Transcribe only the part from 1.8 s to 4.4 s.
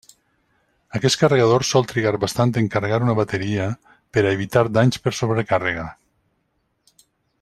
trigar bastant en carregar una bateria per a